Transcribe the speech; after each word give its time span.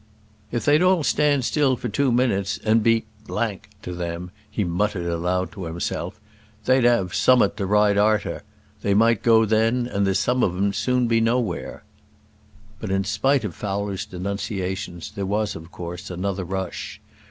"If 0.51 0.65
they'd 0.65 0.81
all 0.81 1.03
stand 1.03 1.45
still 1.45 1.75
for 1.75 1.87
two 1.87 2.11
minutes 2.11 2.57
and 2.65 2.81
be 2.81 3.05
to 3.27 3.93
them," 3.93 4.31
he 4.49 4.63
muttered 4.63 5.05
aloud 5.05 5.51
to 5.51 5.65
himself, 5.65 6.19
"they'd 6.65 6.87
'ave 6.87 7.13
some'at 7.13 7.55
to 7.57 7.67
ride 7.67 7.99
arter. 7.99 8.41
They 8.81 8.95
might 8.95 9.21
go 9.21 9.45
then, 9.45 9.85
and 9.85 10.07
there's 10.07 10.17
some 10.17 10.41
of 10.41 10.57
'em 10.57 10.71
'd 10.71 10.75
soon 10.75 11.05
be 11.05 11.21
nowhere." 11.21 11.83
But 12.79 12.89
in 12.89 13.03
spite 13.03 13.43
of 13.43 13.53
Fowler's 13.53 14.07
denunciations 14.07 15.11
there 15.13 15.27
was, 15.27 15.55
of 15.55 15.71
course, 15.71 16.09
another 16.09 16.45
rush. 16.45 16.99